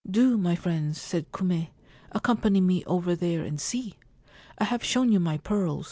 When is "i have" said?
4.57-4.83